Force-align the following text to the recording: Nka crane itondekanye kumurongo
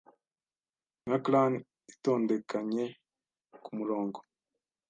Nka 1.07 1.17
crane 1.25 1.57
itondekanye 1.93 2.83
kumurongo 3.63 4.19